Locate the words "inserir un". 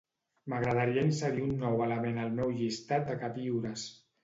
1.07-1.53